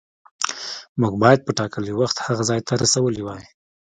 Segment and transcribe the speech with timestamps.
[1.01, 3.43] موږ باید په ټاکلي وخت هغه ځای ته رسولي وای.